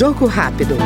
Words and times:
Jogo 0.00 0.24
rápido. 0.24 0.78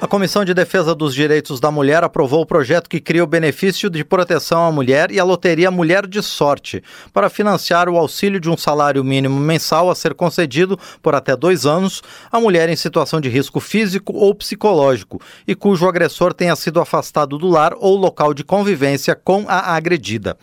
A 0.00 0.06
Comissão 0.06 0.44
de 0.44 0.54
Defesa 0.54 0.94
dos 0.94 1.12
Direitos 1.12 1.58
da 1.58 1.72
Mulher 1.72 2.04
aprovou 2.04 2.42
o 2.42 2.46
projeto 2.46 2.88
que 2.88 3.00
cria 3.00 3.24
o 3.24 3.26
benefício 3.26 3.90
de 3.90 4.04
proteção 4.04 4.64
à 4.64 4.70
mulher 4.70 5.10
e 5.10 5.18
a 5.18 5.24
loteria 5.24 5.68
Mulher 5.68 6.06
de 6.06 6.22
Sorte, 6.22 6.80
para 7.12 7.28
financiar 7.28 7.88
o 7.88 7.98
auxílio 7.98 8.38
de 8.38 8.48
um 8.48 8.56
salário 8.56 9.02
mínimo 9.02 9.40
mensal 9.40 9.90
a 9.90 9.96
ser 9.96 10.14
concedido 10.14 10.78
por 11.02 11.16
até 11.16 11.34
dois 11.36 11.66
anos 11.66 12.00
à 12.30 12.38
mulher 12.38 12.68
em 12.68 12.76
situação 12.76 13.20
de 13.20 13.28
risco 13.28 13.58
físico 13.58 14.12
ou 14.14 14.32
psicológico 14.32 15.20
e 15.44 15.56
cujo 15.56 15.88
agressor 15.88 16.32
tenha 16.32 16.54
sido 16.54 16.80
afastado 16.80 17.36
do 17.36 17.48
lar 17.48 17.74
ou 17.76 17.96
local 17.96 18.32
de 18.32 18.44
convivência 18.44 19.16
com 19.16 19.44
a 19.48 19.74
agredida. 19.74 20.38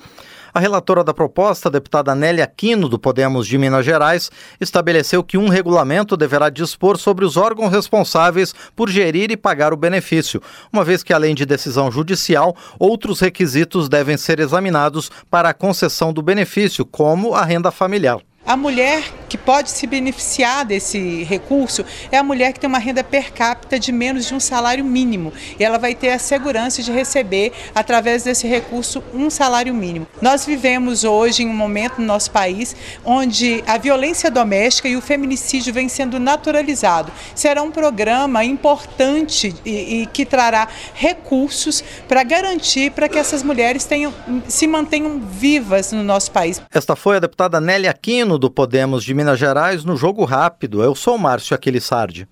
A 0.56 0.60
relatora 0.62 1.04
da 1.04 1.14
proposta, 1.14 1.70
deputada 1.70 2.16
Nélia 2.16 2.48
Quino, 2.48 2.88
do 2.88 2.98
Podemos 2.98 3.46
de 3.46 3.58
Minas 3.58 3.84
Gerais, 3.84 4.32
estabeleceu 4.57 5.21
que 5.21 5.38
um 5.38 5.50
regulamento 5.50 6.16
deverá 6.16 6.50
dispor 6.50 6.98
sobre 6.98 7.25
os 7.25 7.36
órgãos 7.36 7.74
responsáveis 7.74 8.56
por 8.74 8.89
gerir 8.89 9.32
e 9.32 9.36
pagar 9.36 9.74
o 9.74 9.76
benefício, 9.76 10.42
uma 10.71 10.86
vez 10.86 11.04
que, 11.04 11.12
além 11.12 11.36
de 11.36 11.46
decisão 11.46 11.92
judicial, 11.92 12.56
outros 12.79 13.20
requisitos 13.20 13.89
devem 13.89 14.15
ser 14.15 14.39
examinados 14.39 15.12
para 15.29 15.50
a 15.50 15.54
concessão 15.54 16.14
do 16.14 16.21
benefício, 16.21 16.86
como 16.86 17.36
a 17.36 17.43
renda 17.43 17.70
familiar. 17.70 18.21
A 18.46 18.56
mulher 18.56 19.04
pode 19.46 19.70
se 19.70 19.86
beneficiar 19.86 20.66
desse 20.66 21.24
recurso 21.24 21.86
é 22.12 22.18
a 22.18 22.24
mulher 22.24 22.54
que 22.54 22.60
tem 22.60 22.68
uma 22.68 22.80
renda 22.80 23.04
per 23.04 23.32
capita 23.32 23.80
de 23.80 23.92
menos 23.92 24.26
de 24.26 24.34
um 24.34 24.40
salário 24.40 24.84
mínimo. 24.84 25.32
E 25.60 25.64
ela 25.64 25.78
vai 25.78 25.94
ter 25.94 26.10
a 26.10 26.20
segurança 26.20 26.82
de 26.82 26.92
receber, 26.92 27.52
através 27.74 28.24
desse 28.24 28.48
recurso, 28.48 29.04
um 29.14 29.30
salário 29.30 29.74
mínimo. 29.74 30.08
Nós 30.21 30.46
vivemos 30.46 31.04
hoje 31.04 31.44
em 31.44 31.48
um 31.48 31.54
momento 31.54 32.00
no 32.00 32.08
nosso 32.08 32.31
país 32.31 32.76
onde 33.04 33.64
a 33.68 33.78
violência 33.78 34.31
doméstica 34.31 34.88
e 34.88 34.95
o 34.95 35.02
feminicídio 35.02 35.73
vem 35.73 35.88
sendo 35.88 36.20
naturalizado. 36.20 37.12
Será 37.34 37.62
um 37.62 37.72
programa 37.72 38.44
importante 38.44 39.56
e, 39.66 40.02
e 40.02 40.06
que 40.08 40.26
trará 40.26 40.68
recursos 40.94 41.84
para 42.08 42.24
garantir 42.24 42.92
para 42.92 43.08
que 43.08 43.18
essas 43.18 43.44
mulheres 43.44 43.86
tenham, 43.86 44.14
se 44.48 44.66
mantenham 44.68 45.20
vivas 45.20 45.92
no 45.92 46.04
nosso 46.04 46.32
país. 46.32 46.62
Esta 46.74 46.96
foi 46.96 47.18
a 47.18 47.20
deputada 47.20 47.59
Nélia 47.59 47.92
Aquino 47.92 48.38
do 48.38 48.50
Podemos 48.50 49.04
de 49.04 49.14
Minas 49.36 49.39
Gerais 49.39 49.83
no 49.83 49.97
Jogo 49.97 50.23
Rápido. 50.23 50.81
Eu 50.81 50.95
sou 50.95 51.17
Márcio 51.17 51.55
Aquilissardi. 51.55 52.28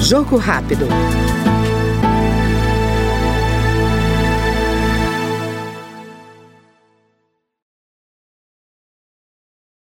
Jogo 0.00 0.36
Rápido. 0.36 0.86